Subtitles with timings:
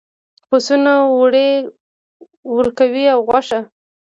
[0.49, 1.51] پسونه وړۍ
[2.55, 3.59] ورکوي او غوښه.